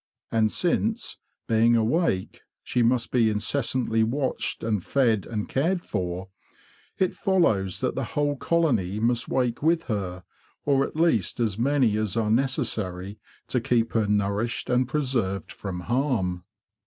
And 0.31 0.51
since, 0.51 1.19
being 1.47 1.75
awake, 1.75 2.41
she 2.63 2.81
must 2.81 3.11
be 3.11 3.29
incessantly 3.29 4.03
watched 4.03 4.63
and 4.63 4.83
fed 4.83 5.27
and 5.27 5.27
THE 5.27 5.27
LONG 5.27 5.29
NIGHT 5.29 5.31
IN 5.31 5.39
THE 5.43 5.53
HIVE 5.53 5.63
185 5.63 5.63
cared 5.67 5.81
for, 5.91 6.29
it 6.97 7.15
follows 7.15 7.79
that 7.81 7.93
the 7.93 8.03
whole 8.15 8.35
colony 8.35 8.99
must 8.99 9.27
wake 9.29 9.61
with 9.61 9.83
her, 9.83 10.23
or 10.65 10.83
at 10.83 10.95
least 10.95 11.39
as 11.39 11.59
many 11.59 11.97
as 11.97 12.17
are 12.17 12.31
necessary 12.31 13.19
to 13.47 13.61
keep 13.61 13.93
her 13.93 14.07
nourished 14.07 14.71
and 14.71 14.87
preserved 14.87 15.51
from 15.51 15.81
harm. 15.81 16.45